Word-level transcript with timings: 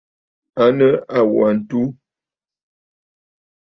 À 0.63 0.65
nɨ 0.77 0.87
àwa 1.17 1.45
ǹtu. 1.57 1.81